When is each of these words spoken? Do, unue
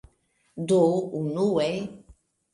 Do, 0.71 0.79
unue 1.21 1.69